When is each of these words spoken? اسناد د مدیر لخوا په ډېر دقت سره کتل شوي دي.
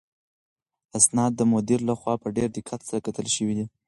اسناد 0.97 1.31
د 1.35 1.41
مدیر 1.53 1.79
لخوا 1.89 2.13
په 2.23 2.27
ډېر 2.37 2.49
دقت 2.57 2.79
سره 2.89 3.03
کتل 3.05 3.27
شوي 3.35 3.53
دي. 3.59 3.65